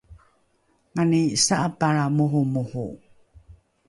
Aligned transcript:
mani 0.95 1.21
sa’apalra 1.45 2.05
moromoro 2.15 2.85